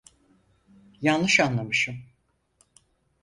Yanlış 1.01 1.39
anlamışım. 1.39 2.03